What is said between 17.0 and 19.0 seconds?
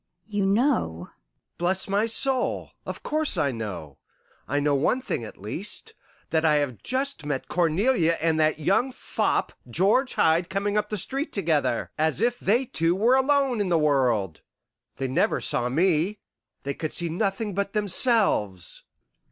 nothing but themselves."